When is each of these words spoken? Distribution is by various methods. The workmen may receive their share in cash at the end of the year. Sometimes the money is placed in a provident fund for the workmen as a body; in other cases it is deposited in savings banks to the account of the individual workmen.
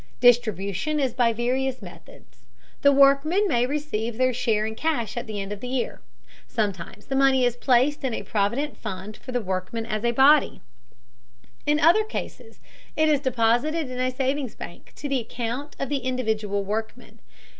Distribution 0.19 0.99
is 0.99 1.13
by 1.13 1.31
various 1.31 1.79
methods. 1.79 2.47
The 2.81 2.91
workmen 2.91 3.47
may 3.47 3.67
receive 3.67 4.17
their 4.17 4.33
share 4.33 4.65
in 4.65 4.73
cash 4.73 5.15
at 5.15 5.27
the 5.27 5.39
end 5.39 5.51
of 5.53 5.59
the 5.59 5.67
year. 5.67 6.01
Sometimes 6.47 7.05
the 7.05 7.15
money 7.15 7.45
is 7.45 7.55
placed 7.55 8.03
in 8.03 8.11
a 8.11 8.23
provident 8.23 8.75
fund 8.77 9.15
for 9.15 9.31
the 9.31 9.41
workmen 9.43 9.85
as 9.85 10.03
a 10.03 10.09
body; 10.09 10.59
in 11.67 11.79
other 11.79 12.03
cases 12.03 12.59
it 12.95 13.09
is 13.09 13.19
deposited 13.19 13.91
in 13.91 14.11
savings 14.11 14.55
banks 14.55 14.95
to 14.95 15.07
the 15.07 15.19
account 15.19 15.75
of 15.77 15.87
the 15.87 15.99
individual 15.99 16.63
workmen. 16.63 17.19